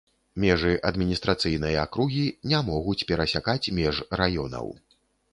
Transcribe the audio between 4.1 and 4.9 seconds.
раёнаў.